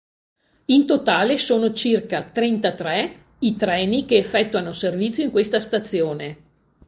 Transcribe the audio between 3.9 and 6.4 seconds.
che effettuano servizio in questa stazione.